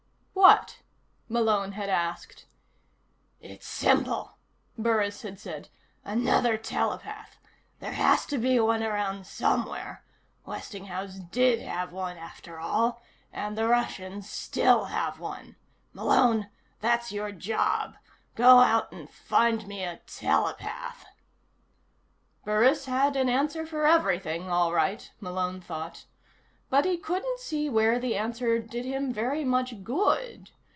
"What?" 0.33 0.79
Malone 1.29 1.73
had 1.73 1.87
asked. 1.87 2.47
"It's 3.41 3.67
simple," 3.67 4.37
Burris 4.75 5.21
had 5.21 5.39
said. 5.39 5.69
"Another 6.03 6.57
telepath. 6.57 7.37
There 7.79 7.93
has 7.93 8.25
to 8.27 8.39
be 8.39 8.59
one 8.59 8.81
around 8.81 9.27
somewhere. 9.27 10.03
Westinghouse 10.43 11.15
did 11.19 11.59
have 11.61 11.91
one, 11.91 12.17
after 12.17 12.59
all, 12.59 13.03
and 13.31 13.55
the 13.55 13.67
Russians 13.67 14.27
still 14.31 14.85
have 14.85 15.19
one. 15.19 15.57
Malone, 15.93 16.49
that's 16.79 17.11
your 17.11 17.31
job: 17.31 17.95
go 18.33 18.59
out 18.61 18.91
and 18.91 19.11
find 19.11 19.67
me 19.67 19.83
a 19.83 19.97
telepath." 20.07 21.05
Burris 22.45 22.85
had 22.87 23.15
an 23.15 23.29
answer 23.29 23.63
for 23.67 23.85
everything, 23.85 24.49
all 24.49 24.73
right, 24.73 25.11
Malone 25.19 25.61
thought. 25.61 26.05
But 26.69 26.85
he 26.85 26.95
couldn't 26.97 27.39
see 27.41 27.67
where 27.69 27.99
the 27.99 28.15
answer 28.15 28.57
did 28.59 28.85
him 28.85 29.11
very 29.11 29.43
much 29.43 29.83
good. 29.83 30.51